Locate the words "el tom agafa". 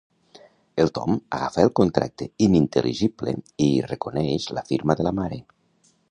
0.83-1.65